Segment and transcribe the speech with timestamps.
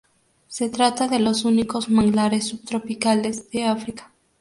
[0.47, 4.11] Se trata de los únicos manglares subtropicales de África.